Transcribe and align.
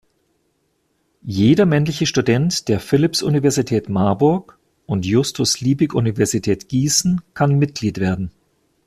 Jeder 1.27 1.67
männliche 1.67 2.07
Student 2.07 2.67
der 2.69 2.79
Philipps-Universität 2.79 3.87
Marburg 3.87 4.57
und 4.87 5.05
Justus-Liebig-Universität 5.05 6.67
Gießen 6.69 7.21
kann 7.35 7.59
Mitglied 7.59 7.99
werden. 7.99 8.31